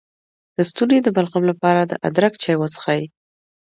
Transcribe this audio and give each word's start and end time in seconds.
د 0.55 0.57
ستوني 0.69 0.99
د 1.03 1.07
بلغم 1.15 1.43
لپاره 1.51 1.81
د 1.85 1.93
ادرک 2.07 2.33
چای 2.43 2.55
وڅښئ 2.57 3.01